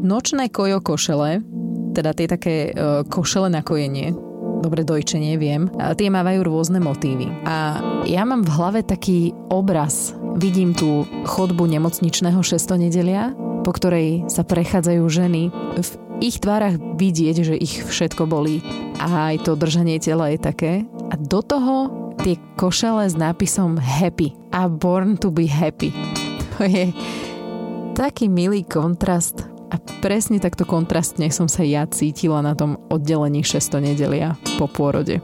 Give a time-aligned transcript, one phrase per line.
[0.00, 1.44] Nočné kojo košele,
[1.92, 4.16] teda tie také e, košele na kojenie,
[4.64, 7.28] dobre dojčenie, viem, a tie mávajú rôzne motívy.
[7.44, 10.16] A ja mám v hlave taký obraz.
[10.40, 15.52] Vidím tú chodbu nemocničného šestonedelia, po ktorej sa prechádzajú ženy.
[15.76, 15.90] V
[16.24, 18.64] ich tvárach vidieť, že ich všetko bolí.
[19.00, 20.72] A aj to držanie tela je také.
[21.12, 21.92] A do toho
[22.24, 25.92] tie košele s nápisom happy a born to be happy.
[26.56, 26.92] To je
[27.96, 33.78] taký milý kontrast a presne takto kontrastne som sa ja cítila na tom oddelení 6.
[33.78, 35.22] nedelia po pôrode.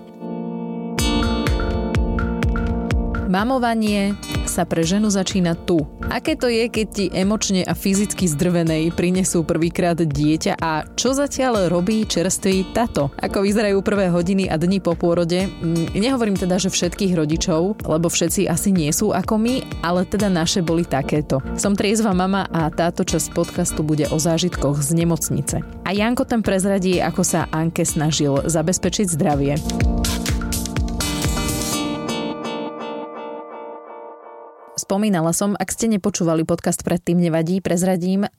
[3.26, 4.14] Mamovanie
[4.56, 5.84] sa pre ženu začína tu.
[6.08, 11.68] Aké to je, keď ti emočne a fyzicky zdrvenej prinesú prvýkrát dieťa a čo zatiaľ
[11.68, 13.12] robí čerstvý tato?
[13.20, 15.44] Ako vyzerajú prvé hodiny a dni po pôrode?
[15.44, 20.32] Mm, nehovorím teda, že všetkých rodičov, lebo všetci asi nie sú ako my, ale teda
[20.32, 21.44] naše boli takéto.
[21.60, 25.60] Som triezva mama a táto časť podcastu bude o zážitkoch z nemocnice.
[25.84, 29.95] A Janko ten prezradí, ako sa Anke snažil zabezpečiť zdravie.
[34.86, 38.30] Spomínala som, ak ste nepočúvali podcast predtým, nevadí, prezradím, e,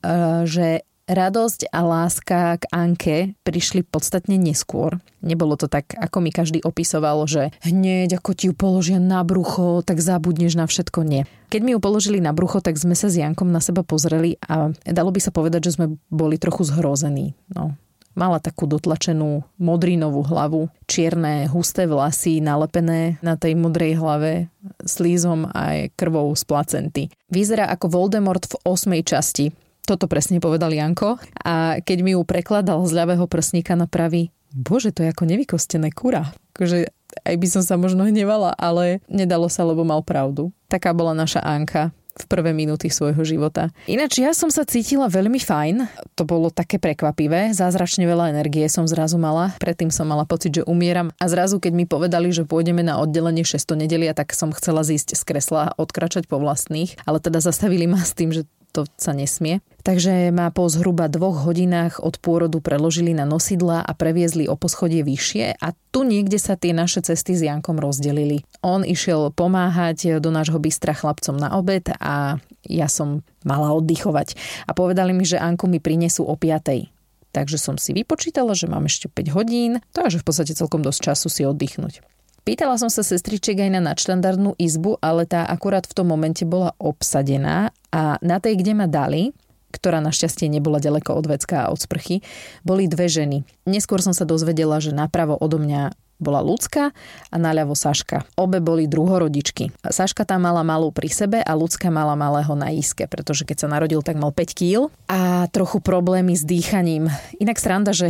[0.48, 4.96] že radosť a láska k Anke prišli podstatne neskôr.
[5.20, 9.84] Nebolo to tak, ako mi každý opisoval, že hneď ako ti ju položia na brucho,
[9.84, 11.04] tak zabudneš na všetko.
[11.04, 11.28] Nie.
[11.52, 14.72] Keď mi ju položili na brucho, tak sme sa s Jankom na seba pozreli a
[14.88, 17.36] dalo by sa povedať, že sme boli trochu zhrození.
[17.52, 17.76] No,
[18.18, 24.50] Mala takú dotlačenú modrinovú hlavu, čierne husté vlasy nalepené na tej modrej hlave
[24.82, 27.02] slízom aj krvou z placenty.
[27.30, 29.54] Vyzerá ako Voldemort v osmej časti.
[29.86, 34.90] Toto presne povedal Janko a keď mi ju prekladal z ľavého prsníka na pravý, bože,
[34.90, 36.34] to je ako nevykostené kura.
[36.58, 36.90] Akože
[37.22, 40.50] aj by som sa možno hnevala, ale nedalo sa, lebo mal pravdu.
[40.66, 43.70] Taká bola naša Anka v prvé minúty svojho života.
[43.86, 45.86] Ináč ja som sa cítila veľmi fajn,
[46.18, 50.66] to bolo také prekvapivé, zázračne veľa energie som zrazu mala, predtým som mala pocit, že
[50.66, 53.78] umieram a zrazu keď mi povedali, že pôjdeme na oddelenie 6.
[53.78, 58.02] nedelia, tak som chcela zísť z kresla a odkračať po vlastných, ale teda zastavili ma
[58.02, 59.60] s tým, že to sa nesmie.
[59.86, 65.00] Takže ma po zhruba dvoch hodinách od pôrodu preložili na nosidla a previezli o poschodie
[65.00, 68.44] vyššie a tu niekde sa tie naše cesty s Jankom rozdelili.
[68.60, 72.36] On išiel pomáhať do nášho bystra chlapcom na obed a
[72.68, 74.36] ja som mala oddychovať.
[74.68, 76.92] A povedali mi, že Anku mi prinesú o 5.
[77.32, 81.28] Takže som si vypočítala, že mám ešte 5 hodín, takže v podstate celkom dosť času
[81.32, 82.17] si oddychnúť.
[82.48, 86.72] Pýtala som sa sestričiek aj na nadštandardnú izbu, ale tá akurát v tom momente bola
[86.80, 89.36] obsadená a na tej, kde ma dali,
[89.68, 92.24] ktorá našťastie nebola ďaleko od vecka a od sprchy,
[92.64, 93.44] boli dve ženy.
[93.68, 96.96] Neskôr som sa dozvedela, že napravo odo mňa bola Lucka
[97.28, 98.24] a naľavo Saška.
[98.40, 99.68] Obe boli druhorodičky.
[99.84, 103.68] Saška tam mala malú pri sebe a Lucka mala malého na iske, pretože keď sa
[103.68, 107.12] narodil, tak mal 5 kg a trochu problémy s dýchaním.
[107.44, 108.08] Inak sranda, že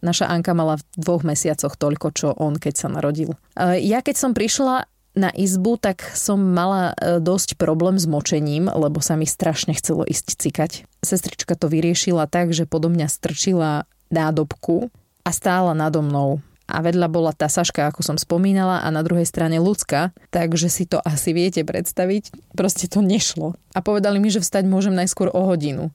[0.00, 3.34] Naša Anka mala v dvoch mesiacoch toľko, čo on, keď sa narodil.
[3.58, 4.86] Ja keď som prišla
[5.18, 10.06] na izbu, tak som mala e, dosť problém s močením, lebo sa mi strašne chcelo
[10.06, 10.72] ísť cikať.
[11.02, 14.94] Sestrička to vyriešila tak, že podo mňa strčila nádobku
[15.26, 16.38] a stála nado mnou.
[16.68, 20.84] A vedľa bola tá Saška, ako som spomínala, a na druhej strane ľudská, takže si
[20.84, 22.52] to asi viete predstaviť.
[22.52, 23.56] Proste to nešlo.
[23.72, 25.90] A povedali mi, že vstať môžem najskôr o hodinu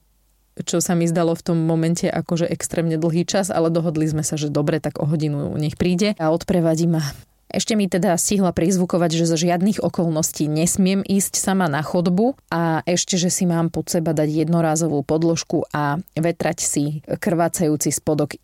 [0.62, 4.38] čo sa mi zdalo v tom momente akože extrémne dlhý čas, ale dohodli sme sa,
[4.38, 7.02] že dobre, tak o hodinu nech príde a odprevadí ma.
[7.54, 12.82] Ešte mi teda stihla prizvukovať, že zo žiadnych okolností nesmiem ísť sama na chodbu a
[12.82, 18.34] ešte, že si mám pod seba dať jednorázovú podložku a vetrať si krvácajúci spodok.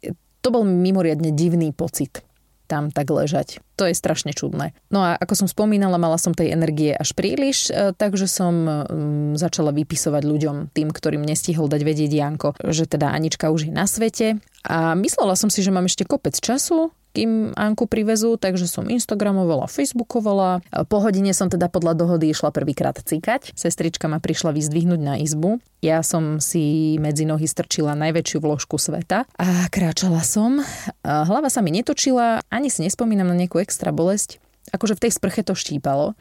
[0.40, 2.22] To bol mimoriadne divný pocit
[2.70, 3.58] tam tak ležať.
[3.74, 4.70] To je strašne čudné.
[4.94, 9.34] No a ako som spomínala, mala som tej energie až príliš, e, takže som mm,
[9.34, 13.90] začala vypisovať ľuďom, tým, ktorým nestihol dať vedieť Janko, že teda Anička už je na
[13.90, 14.38] svete.
[14.62, 19.66] A myslela som si, že mám ešte kopec času, kým Anku privezú, takže som Instagramovala,
[19.66, 20.62] Facebookovala.
[20.86, 23.50] Po hodine som teda podľa dohody išla prvýkrát cíkať.
[23.58, 25.58] Sestrička ma prišla vyzdvihnúť na izbu.
[25.82, 30.62] Ja som si medzi nohy strčila najväčšiu vložku sveta a kráčala som.
[31.02, 34.38] Hlava sa mi netočila, ani si nespomínam na nejakú extra bolesť.
[34.70, 36.14] Akože v tej sprche to štípalo,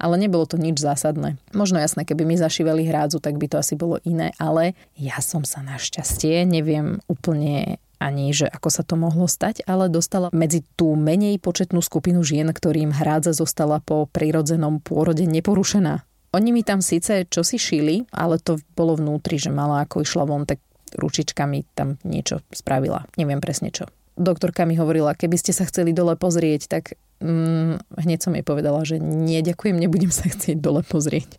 [0.00, 1.36] ale nebolo to nič zásadné.
[1.52, 5.44] Možno jasné, keby mi zašívali hrádzu, tak by to asi bolo iné, ale ja som
[5.44, 10.96] sa našťastie, neviem úplne ani, že ako sa to mohlo stať, ale dostala medzi tú
[10.96, 16.02] menej početnú skupinu žien, ktorým hrádza zostala po prirodzenom pôrode neporušená.
[16.32, 20.48] Oni mi tam síce čosi šili, ale to bolo vnútri, že mala ako išla von,
[20.48, 20.62] tak
[20.96, 23.06] ručičkami tam niečo spravila.
[23.20, 23.86] Neviem presne čo.
[24.18, 26.84] Doktorka mi hovorila, keby ste sa chceli dole pozrieť, tak
[27.22, 31.30] mm, hneď som jej povedala, že nie, ďakujem, nebudem sa chcieť dole pozrieť.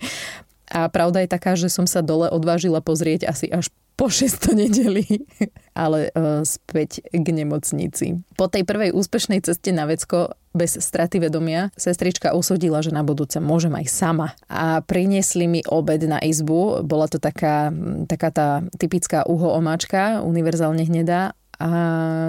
[0.72, 5.06] A pravda je taká, že som sa dole odvážila pozrieť asi až po 600 nedeli,
[5.78, 8.22] ale uh, späť k nemocnici.
[8.36, 13.40] Po tej prvej úspešnej ceste na vecko bez straty vedomia sestrička usudila, že na budúce
[13.40, 14.28] môžem aj sama.
[14.52, 16.84] A priniesli mi obed na izbu.
[16.84, 17.72] Bola to taká,
[18.08, 21.70] taká tá typická uho omáčka, univerzálne hnedá a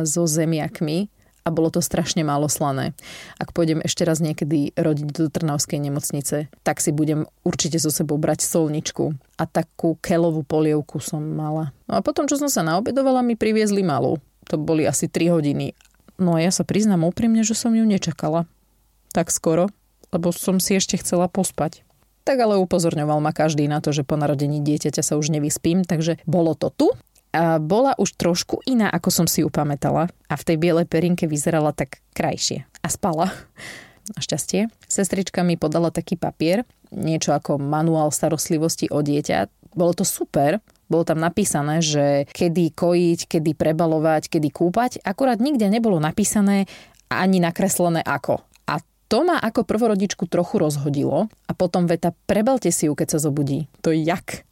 [0.04, 1.08] so zemiakmi
[1.42, 2.94] a bolo to strašne málo slané.
[3.38, 8.18] Ak pôjdem ešte raz niekedy rodiť do Trnavskej nemocnice, tak si budem určite so sebou
[8.18, 11.74] brať solničku a takú kelovú polievku som mala.
[11.90, 14.22] No a potom, čo som sa naobedovala, mi priviezli malú.
[14.50, 15.74] To boli asi 3 hodiny.
[16.22, 18.46] No a ja sa priznám úprimne, že som ju nečakala.
[19.10, 19.68] Tak skoro,
[20.14, 21.82] lebo som si ešte chcela pospať.
[22.22, 26.22] Tak ale upozorňoval ma každý na to, že po narodení dieťaťa sa už nevyspím, takže
[26.22, 26.86] bolo to tu
[27.60, 32.04] bola už trošku iná, ako som si ju a v tej bielej perinke vyzerala tak
[32.12, 33.32] krajšie a spala.
[34.02, 34.66] Našťastie.
[34.90, 39.48] Sestrička mi podala taký papier, niečo ako manuál starostlivosti o dieťa.
[39.72, 40.60] Bolo to super,
[40.92, 45.00] bolo tam napísané, že kedy kojiť, kedy prebalovať, kedy kúpať.
[45.00, 46.68] Akurát nikde nebolo napísané
[47.08, 48.44] ani nakreslené ako.
[48.68, 51.32] A to ma ako prvorodičku trochu rozhodilo.
[51.48, 53.72] A potom veta, prebalte si ju, keď sa zobudí.
[53.80, 54.44] To je jak?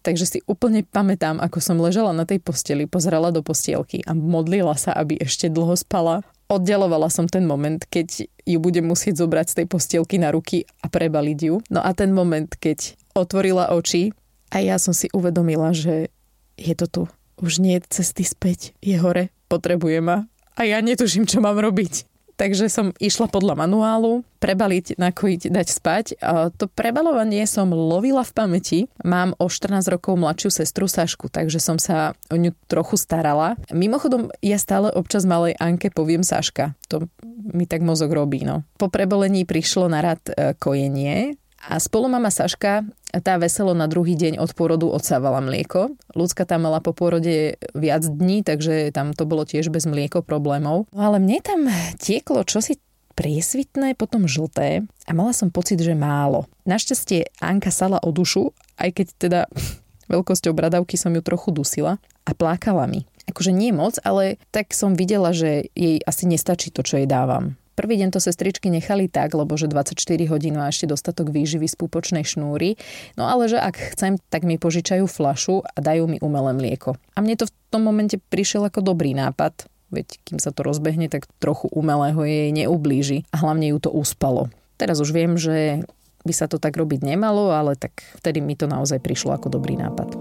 [0.00, 4.72] Takže si úplne pamätám, ako som ležala na tej posteli, pozerala do postielky a modlila
[4.76, 6.24] sa, aby ešte dlho spala.
[6.48, 10.88] Oddialovala som ten moment, keď ju budem musieť zobrať z tej postielky na ruky a
[10.88, 11.60] prebaliť ju.
[11.68, 14.16] No a ten moment, keď otvorila oči
[14.50, 16.10] a ja som si uvedomila, že
[16.58, 17.02] je to tu.
[17.40, 18.76] Už nie je cesty späť.
[18.82, 19.32] Je hore.
[19.46, 20.28] Potrebuje ma.
[20.58, 22.09] A ja netuším, čo mám robiť.
[22.40, 26.04] Takže som išla podľa manuálu, prebaliť, nakojiť, dať spať.
[26.24, 28.78] A to prebalovanie som lovila v pamäti.
[29.04, 33.60] Mám o 14 rokov mladšiu sestru Sašku, takže som sa o ňu trochu starala.
[33.68, 36.72] Mimochodom, ja stále občas malej Anke poviem Saška.
[36.88, 37.12] To
[37.52, 38.40] mi tak mozog robí.
[38.40, 38.64] No.
[38.80, 44.40] Po prebolení prišlo na rad e, kojenie a spolumama Saška, tá veselo na druhý deň
[44.40, 45.92] od pôrodu odsávala mlieko.
[46.16, 50.88] Ľudská tam mala po pôrode viac dní, takže tam to bolo tiež bez mlieko problémov.
[50.94, 51.66] No ale mne tam
[51.98, 52.80] tieklo čosi
[53.18, 56.48] priesvitné, potom žlté a mala som pocit, že málo.
[56.64, 59.40] Našťastie Anka sala o dušu, aj keď teda
[60.12, 63.04] veľkosťou bradavky som ju trochu dusila a plákala mi.
[63.28, 67.59] Akože nie moc, ale tak som videla, že jej asi nestačí to, čo jej dávam.
[67.78, 69.96] Prvý deň to sestričky nechali tak, lebo že 24
[70.28, 72.76] hodín a ešte dostatok výživy z púpočnej šnúry.
[73.16, 76.98] No ale že ak chcem, tak mi požičajú flašu a dajú mi umelé mlieko.
[77.16, 81.08] A mne to v tom momente prišiel ako dobrý nápad, veď kým sa to rozbehne,
[81.08, 84.50] tak trochu umelého jej neublíži a hlavne ju to uspalo.
[84.76, 85.84] Teraz už viem, že
[86.24, 89.80] by sa to tak robiť nemalo, ale tak vtedy mi to naozaj prišlo ako dobrý
[89.80, 90.12] nápad.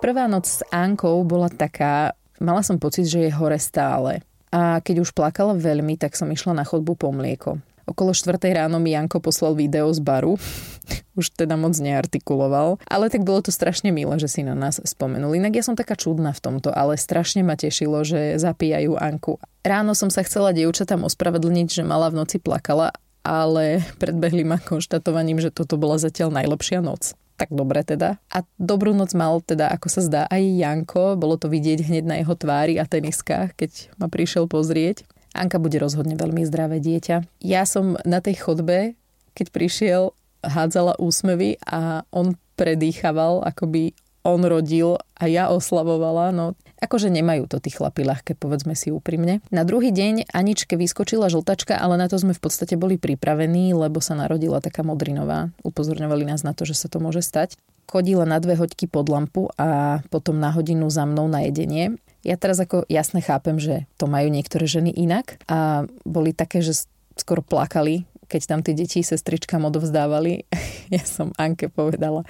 [0.00, 4.24] Prvá noc s Ankou bola taká, Mala som pocit, že je hore stále.
[4.48, 7.60] A keď už plakala veľmi, tak som išla na chodbu po mlieko.
[7.84, 10.40] Okolo 4 ráno mi Janko poslal video z baru.
[11.20, 12.80] Už teda moc neartikuloval.
[12.88, 15.36] Ale tak bolo to strašne milé, že si na nás spomenuli.
[15.36, 19.36] Inak ja som taká čudná v tomto, ale strašne ma tešilo, že zapíjajú Anku.
[19.60, 25.42] Ráno som sa chcela dievčatám ospravedlniť, že mala v noci plakala, ale predbehli ma konštatovaním,
[25.44, 28.20] že toto bola zatiaľ najlepšia noc tak dobre teda.
[28.28, 31.16] A dobrú noc mal teda, ako sa zdá, aj Janko.
[31.16, 35.08] Bolo to vidieť hneď na jeho tvári a teniskách, keď ma prišiel pozrieť.
[35.32, 37.40] Anka bude rozhodne veľmi zdravé dieťa.
[37.40, 38.92] Ja som na tej chodbe,
[39.32, 40.02] keď prišiel,
[40.44, 43.84] hádzala úsmevy a on predýchaval, ako by
[44.20, 46.28] on rodil a ja oslavovala.
[46.36, 49.44] No, Akože nemajú to tí chlapi ľahké, povedzme si úprimne.
[49.52, 54.00] Na druhý deň Aničke vyskočila žltačka, ale na to sme v podstate boli pripravení, lebo
[54.00, 55.52] sa narodila taká modrinová.
[55.60, 57.60] Upozorňovali nás na to, že sa to môže stať.
[57.84, 62.00] Chodila na dve hoďky pod lampu a potom na hodinu za mnou na jedenie.
[62.24, 66.88] Ja teraz ako jasne chápem, že to majú niektoré ženy inak a boli také, že
[67.12, 70.48] skoro plakali, keď tam tie deti sestričkám odovzdávali.
[70.96, 72.24] ja som Anke povedala,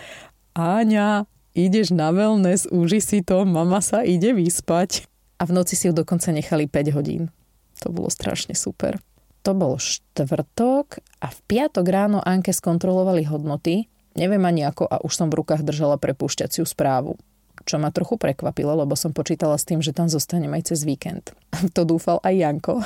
[0.58, 5.06] Áňa, ideš na wellness, uži si to, mama sa ide vyspať.
[5.40, 7.32] A v noci si ju dokonca nechali 5 hodín.
[7.80, 9.00] To bolo strašne super.
[9.48, 13.88] To bol štvrtok a v piatok ráno Anke skontrolovali hodnoty.
[14.20, 17.16] Neviem ani ako a už som v rukách držala prepúšťaciu správu.
[17.64, 21.32] Čo ma trochu prekvapilo, lebo som počítala s tým, že tam zostanem aj cez víkend.
[21.76, 22.84] To dúfal aj Janko.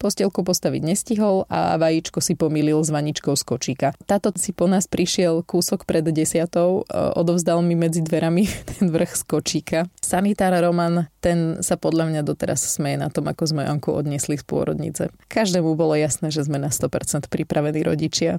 [0.00, 3.88] Postielku postaviť nestihol a vajíčko si pomýlil s vaničkou z kočíka.
[4.06, 8.44] Táto si po nás prišiel kúsok pred desiatou, e, odovzdal mi medzi dverami
[8.76, 9.78] ten vrch z kočíka.
[9.98, 14.44] Sanitár Roman, ten sa podľa mňa doteraz smeje na tom, ako sme Anku odniesli z
[14.46, 15.10] pôrodnice.
[15.26, 18.38] Každému bolo jasné, že sme na 100% pripravení rodičia.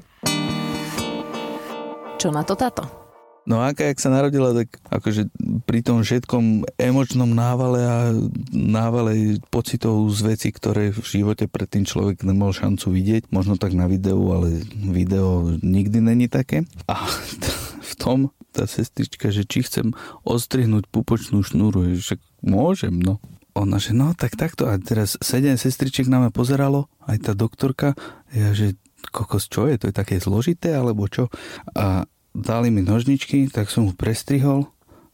[2.17, 3.02] Čo na to táto?
[3.43, 5.27] No Anka, jak sa narodila, tak akože
[5.67, 8.15] pri tom všetkom emočnom návale a
[8.55, 13.91] návale pocitov z veci, ktoré v živote predtým človek nemal šancu vidieť, možno tak na
[13.91, 16.63] videu, ale video nikdy není také.
[16.87, 17.03] A
[17.91, 19.91] v tom, tá sestrička, že či chcem
[20.23, 23.19] ostrihnúť pupočnú šnúru, však môžem, no.
[23.53, 24.65] Ona, že no, tak takto.
[24.65, 27.93] A teraz sedem sestričiek na mňa pozeralo, aj tá doktorka.
[28.33, 28.79] Ja, že
[29.13, 29.77] kokos, čo je?
[29.77, 31.29] To je také zložité, alebo čo?
[31.77, 34.67] A dali mi nožničky, tak som ho prestrihol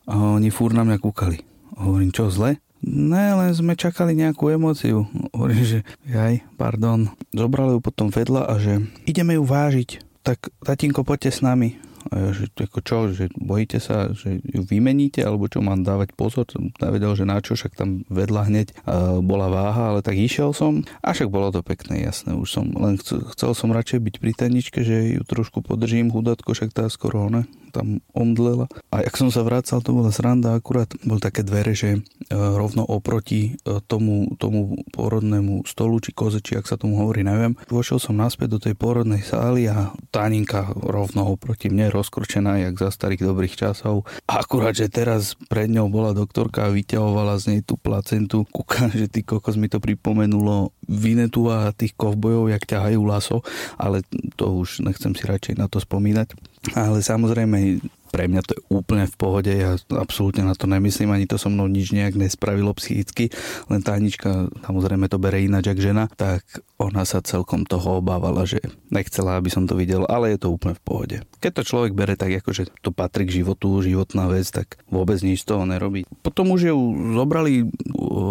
[0.10, 1.44] a oni fúr na mňa kúkali.
[1.78, 2.58] Hovorím, čo zle?
[2.80, 5.04] Ne, len sme čakali nejakú emóciu.
[5.36, 7.12] Hovorím, že jaj, pardon.
[7.36, 10.24] Zobrali ju potom vedľa a že ideme ju vážiť.
[10.24, 11.76] Tak tatínko, poďte s nami.
[12.10, 16.16] A ja, že ako čo, že bojíte sa, že ju vymeníte, alebo čo mám dávať
[16.16, 20.16] pozor, som nevedel, že na čo, však tam vedľa hneď uh, bola váha, ale tak
[20.16, 20.88] išiel som.
[21.04, 24.32] A však bolo to pekné, jasné, už som, len chcel, chcel som radšej byť pri
[24.32, 28.68] teničke, že ju trošku podržím, hudatko, však tá skoro ne, tam omdlela.
[28.90, 32.00] A jak som sa vracal, to bola sranda, akurát bol také dvere, že e,
[32.34, 37.54] rovno oproti e, tomu, tomu porodnému stolu, či koze, či ak sa tomu hovorí, neviem.
[37.70, 42.90] Vošiel som naspäť do tej porodnej sály a táninka rovno oproti mne, rozkročená, jak za
[42.90, 44.10] starých dobrých časov.
[44.26, 48.44] A akurát, že teraz pred ňou bola doktorka a vyťahovala z nej tú placentu.
[48.50, 53.46] Kúkam, že ty kokos mi to pripomenulo Vinetu a tých kovbojov, jak ťahajú laso,
[53.78, 54.02] ale
[54.36, 56.34] to už nechcem si radšej na to spomínať.
[56.76, 61.30] Ale samozrejme, pre mňa to je úplne v pohode, ja absolútne na to nemyslím, ani
[61.30, 63.30] to so mnou nič nejak nespravilo psychicky,
[63.70, 66.44] len tá Anička samozrejme to bere ináč, ak žena, tak
[66.82, 70.74] ona sa celkom toho obávala, že nechcela, aby som to videl, ale je to úplne
[70.74, 71.18] v pohode.
[71.40, 75.22] Keď to človek bere tak, ako že to patrí k životu, životná vec, tak vôbec
[75.22, 76.04] nič z toho nerobí.
[76.26, 76.80] Potom už ju
[77.14, 77.70] zobrali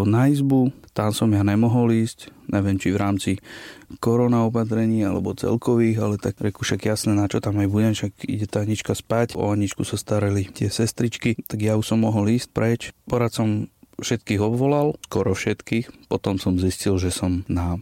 [0.05, 3.31] na izbu, tam som ja nemohol ísť, neviem či v rámci
[4.03, 8.27] korona opatrení alebo celkových, ale tak reku však jasné, na čo tam aj budem, však
[8.27, 12.35] ide tá Anička spať, o Aničku sa starali tie sestričky, tak ja už som mohol
[12.35, 12.81] ísť preč.
[13.07, 13.71] Poradcom
[14.03, 16.11] všetkých obvolal, skoro všetkých.
[16.11, 17.79] Potom som zistil, že som na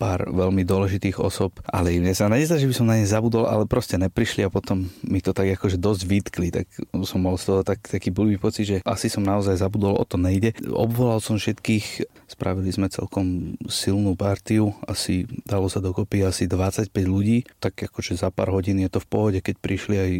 [0.00, 3.68] pár veľmi dôležitých osob, ale mne sa nezdá, že by som na ne zabudol, ale
[3.68, 6.66] proste neprišli a potom mi to tak akože dosť vytkli, tak
[7.04, 10.16] som mal z toho tak, taký blbý pocit, že asi som naozaj zabudol, o to
[10.16, 10.56] nejde.
[10.72, 17.44] Obvolal som všetkých, spravili sme celkom silnú partiu, asi dalo sa dokopy asi 25 ľudí,
[17.60, 20.10] tak akože za pár hodín je to v pohode, keď prišli aj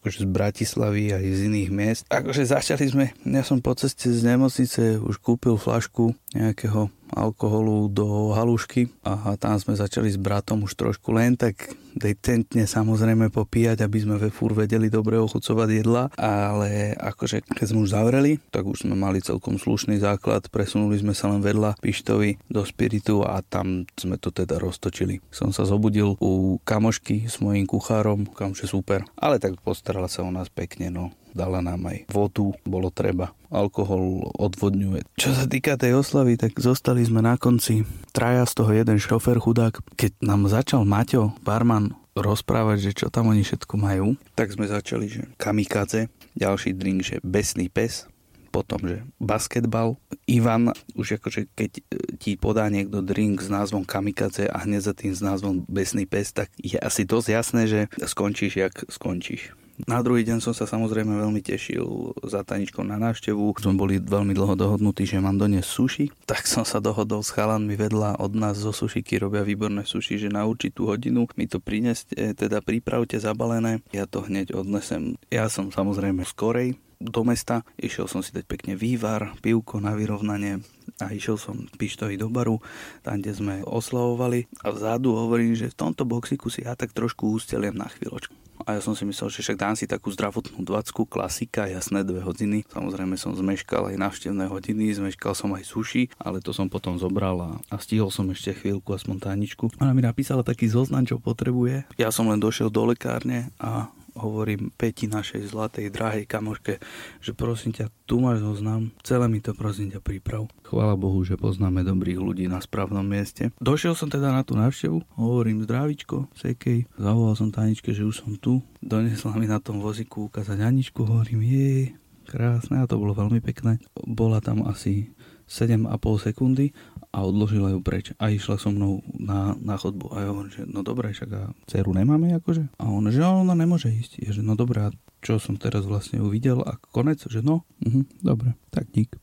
[0.00, 2.02] akože z Bratislavy, aj z iných miest.
[2.12, 8.32] Akože začali sme, ja som po ceste z nemocnice už kúpil flašku nejakého alkoholu do
[8.36, 13.98] halušky a tam sme začali s bratom už trošku len tak decentne samozrejme popíjať, aby
[13.98, 18.86] sme ve fúr vedeli dobre ochucovať jedla, ale akože keď sme už zavreli, tak už
[18.86, 23.88] sme mali celkom slušný základ, presunuli sme sa len vedľa pištovi do spiritu a tam
[23.98, 25.18] sme to teda roztočili.
[25.34, 30.30] Som sa zobudil u kamošky s mojím kuchárom, kamže super, ale tak postarala sa o
[30.30, 33.30] nás pekne, no dala nám aj vodu, bolo treba.
[33.48, 35.06] Alkohol odvodňuje.
[35.14, 37.86] Čo sa týka tej oslavy, tak zostali sme na konci.
[38.10, 39.78] Traja z toho jeden šofer chudák.
[39.94, 45.06] Keď nám začal Maťo, barman, rozprávať, že čo tam oni všetko majú, tak sme začali,
[45.06, 48.10] že kamikaze, ďalší drink, že besný pes,
[48.48, 50.00] potom, že basketbal.
[50.24, 51.82] Ivan, už akože keď e,
[52.16, 56.32] ti podá niekto drink s názvom kamikaze a hneď za tým s názvom besný pes,
[56.32, 59.52] tak je asi dosť jasné, že skončíš, jak skončíš.
[59.86, 63.54] Na druhý deň som sa samozrejme veľmi tešil za Taničkou na návštevu.
[63.62, 66.04] Sme boli veľmi dlho dohodnutí, že mám doniesť suši.
[66.26, 70.34] Tak som sa dohodol s chalanmi vedľa od nás zo sušiky robia výborné suši, že
[70.34, 73.78] na určitú hodinu mi to prineste, teda pripravte zabalené.
[73.94, 75.14] Ja to hneď odnesem.
[75.30, 80.66] Ja som samozrejme skorej, do mesta, išiel som si dať pekne vývar, pivko na vyrovnanie
[80.98, 82.58] a išiel som pištovi do baru,
[83.06, 87.30] tam, kde sme oslavovali a vzadu hovorím, že v tomto boxiku si ja tak trošku
[87.30, 91.08] ústeliem na chvíľočku a ja som si myslel, že však dám si takú zdravotnú dvacku,
[91.08, 92.68] klasika, jasné dve hodiny.
[92.68, 97.40] Samozrejme som zmeškal aj návštevné hodiny, zmeškal som aj suši, ale to som potom zobral
[97.40, 99.72] a, a stihol som ešte chvíľku a spontáničku.
[99.80, 101.88] Ona mi napísala taký zoznam, čo potrebuje.
[101.96, 106.82] Ja som len došiel do lekárne a hovorím Peti našej zlatej, drahej kamoške,
[107.22, 110.50] že prosím ťa, tu máš zoznam, celé mi to prosím ťa priprav.
[110.66, 113.54] Chvála Bohu, že poznáme dobrých ľudí na správnom mieste.
[113.62, 118.34] Došiel som teda na tú návštevu, hovorím zdravičko, sekej, zavolal som Taničke, že už som
[118.34, 121.94] tu, donesla mi na tom voziku ukázať Aničku, hovorím, je
[122.28, 123.80] krásne a to bolo veľmi pekné.
[124.04, 125.08] Bola tam asi
[125.48, 125.88] 7,5
[126.28, 126.76] sekundy
[127.08, 130.62] a odložila ju preč a išla so mnou na, na chodbu a ja hovorím, že
[130.68, 132.76] no dobre, však a dceru nemáme akože?
[132.76, 134.20] A on, že ona nemôže ísť.
[134.20, 138.04] Je, že no dobre, a čo som teraz vlastne uvidel a konec, že no, uh-huh,
[138.20, 139.16] dobre, tak dík.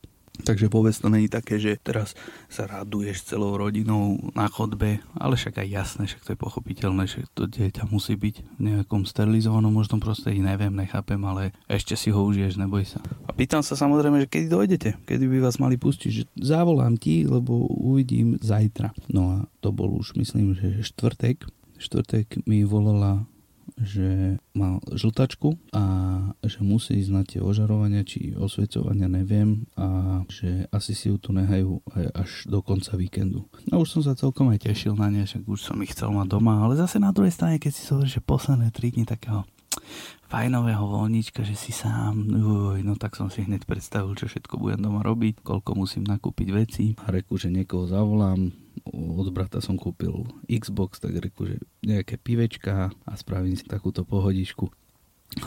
[0.46, 2.14] Takže vôbec to není také, že teraz
[2.46, 7.26] sa raduješ celou rodinou na chodbe, ale však aj jasné, však to je pochopiteľné, že
[7.34, 12.22] to dieťa musí byť v nejakom sterilizovanom možnom prostredí, neviem, nechápem, ale ešte si ho
[12.22, 13.02] užiješ, neboj sa.
[13.26, 17.26] A pýtam sa samozrejme, že kedy dojdete, kedy by vás mali pustiť, že zavolám ti,
[17.26, 18.94] lebo uvidím zajtra.
[19.10, 21.42] No a to bol už myslím, že štvrtek.
[21.82, 23.26] Štvrtek mi volala
[23.82, 25.84] že mal žltačku a
[26.46, 31.36] že musí ísť na tie ožarovania či osvecovania, neviem, a že asi si ju tu
[31.36, 31.82] nehajú
[32.16, 33.46] až do konca víkendu.
[33.70, 36.38] A už som sa celkom aj tešil na ne, však už som ich chcel mať
[36.38, 39.44] doma, ale zase na druhej strane, keď si hovorí, že posledné 3 dní takého
[40.32, 44.82] fajnového voľnička, že si sám, uj, no tak som si hneď predstavil, čo všetko budem
[44.82, 48.50] doma robiť, koľko musím nakúpiť veci a reku, že niekoho zavolám,
[48.92, 51.56] od brata som kúpil Xbox, tak reku, že
[51.86, 54.68] nejaké pivečka a spravím si takúto pohodičku.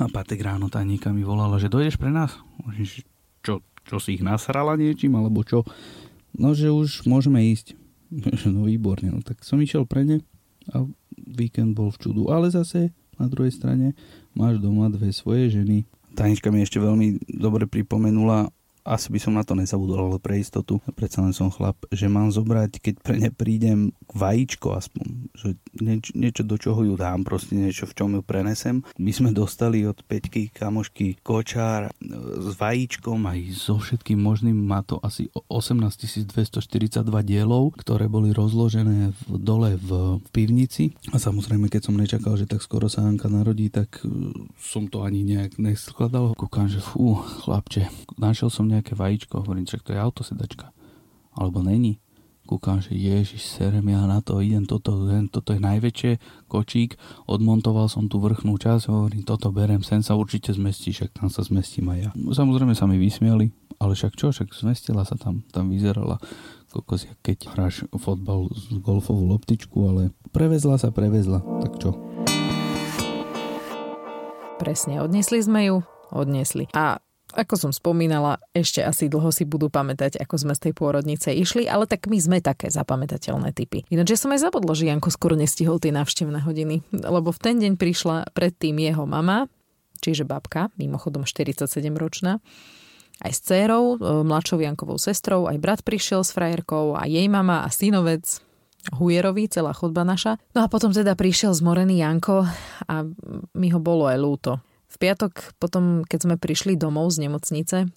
[0.00, 2.37] A Patek ráno tajníka mi volala, že dojdeš pre nás?
[3.44, 5.62] Čo, čo si ich nasrala niečím, alebo čo?
[6.37, 7.75] No, že už môžeme ísť.
[8.49, 10.25] No výborne, no tak som išiel pre ne
[10.73, 12.32] a víkend bol v čudu.
[12.32, 13.92] Ale zase na druhej strane
[14.32, 15.85] máš doma dve svoje ženy.
[16.16, 18.49] Tanička mi ešte veľmi dobre pripomenula
[18.88, 22.33] asi by som na to nezabudol, ale pre istotu, predsa len som chlap, že mám
[22.33, 27.52] zobrať, keď pre ne prídem vajíčko aspoň, že nieč, niečo do čoho ju dám, proste
[27.52, 28.80] niečo v čom ju prenesem.
[28.97, 32.09] My sme dostali od Peťky kamošky kočár e,
[32.40, 39.12] s vajíčkom aj so všetkým možným, má to asi 18 242 dielov, ktoré boli rozložené
[39.12, 43.68] v dole v, pivnici a samozrejme, keď som nečakal, že tak skoro sa Anka narodí,
[43.68, 46.33] tak e, som to ani nejak neskladal.
[46.38, 50.70] Kúkam, že fú, chlapče, našiel som nejaké vajíčko, hovorím, že to je autosedačka.
[51.35, 51.99] Alebo není.
[52.49, 56.12] Kúkam, že ježiš, serem ja na to, idem toto, idem, toto je najväčšie,
[56.49, 56.97] kočík,
[57.28, 61.44] odmontoval som tú vrchnú časť, hovorím, toto berem, sem sa určite zmestí, však tam sa
[61.44, 62.11] zmestím aj ja.
[62.16, 66.16] Samozrejme sa mi vysmiali, ale však čo, však zmestila sa tam, tam vyzerala
[66.73, 71.97] kokos, keď hráš fotbal s golfovú loptičku, ale prevezla sa, prevezla, tak čo?
[74.56, 75.76] Presne, odnesli sme ju,
[76.12, 76.68] odnesli.
[76.73, 77.00] A
[77.37, 81.68] ako som spomínala, ešte asi dlho si budú pamätať, ako sme z tej pôrodnice išli,
[81.68, 83.85] ale tak my sme také zapamätateľné typy.
[83.92, 87.61] Ináč ja som aj zabudla, že Janko skoro nestihol tie návštevné hodiny, lebo v ten
[87.61, 89.44] deň prišla predtým jeho mama,
[90.00, 92.40] čiže babka, mimochodom 47-ročná,
[93.18, 97.66] aj s dcérou, e, mladšou Jankovou sestrou, aj brat prišiel s frajerkou a jej mama
[97.66, 98.40] a synovec,
[98.94, 100.40] Hujerovi, celá chodba naša.
[100.57, 102.46] No a potom teda prišiel zmorený Janko
[102.88, 102.94] a
[103.59, 104.52] mi ho bolo aj lúto.
[104.88, 107.92] V piatok potom, keď sme prišli domov z nemocnice,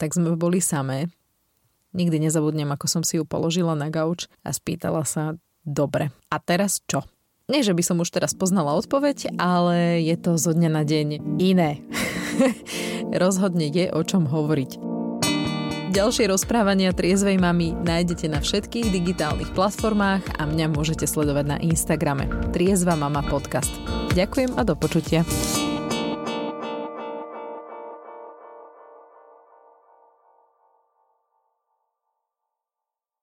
[0.00, 1.12] tak sme boli samé.
[1.92, 6.80] Nikdy nezabudnem, ako som si ju položila na gauč a spýtala sa, dobre, a teraz
[6.88, 7.04] čo?
[7.52, 11.06] Nie, že by som už teraz poznala odpoveď, ale je to zo dňa na deň
[11.36, 11.84] iné.
[13.12, 14.80] Rozhodne je o čom hovoriť.
[15.92, 22.32] Ďalšie rozprávania Triezvej mamy nájdete na všetkých digitálnych platformách a mňa môžete sledovať na Instagrame
[22.56, 23.68] Triezva mama podcast.
[24.16, 25.20] Ďakujem a do počutia.